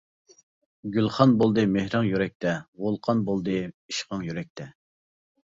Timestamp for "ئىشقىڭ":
3.69-4.27